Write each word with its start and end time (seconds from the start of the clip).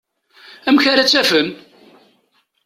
Amek 0.67 0.85
ara 0.91 1.03
tt-afen? 1.05 1.47